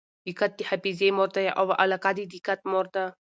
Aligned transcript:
دقت 0.27 0.51
د 0.55 0.61
حافظې 0.69 1.09
مور 1.17 1.29
دئ 1.35 1.47
او 1.59 1.65
علاقه 1.81 2.11
د 2.17 2.19
دقت 2.33 2.59
مور 2.71 2.85
ده. 2.95 3.05